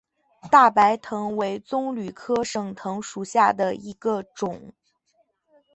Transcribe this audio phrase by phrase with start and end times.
[0.49, 4.73] 大白藤为棕榈科省藤属下的一个种。